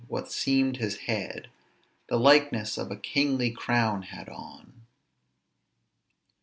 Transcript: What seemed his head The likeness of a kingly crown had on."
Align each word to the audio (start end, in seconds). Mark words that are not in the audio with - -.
What 0.07 0.31
seemed 0.31 0.77
his 0.77 0.97
head 1.05 1.49
The 2.09 2.17
likeness 2.17 2.75
of 2.79 2.89
a 2.89 2.95
kingly 2.95 3.51
crown 3.51 4.01
had 4.01 4.29
on." 4.29 4.85